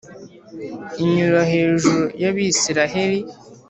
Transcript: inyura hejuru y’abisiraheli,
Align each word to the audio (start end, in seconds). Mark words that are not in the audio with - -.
inyura 1.03 1.41
hejuru 1.53 2.03
y’abisiraheli, 2.21 3.19